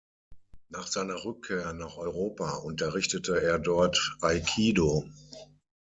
[0.69, 5.07] Nach seiner Rückkehr nach Europa unterrichtete er dort Aikidō.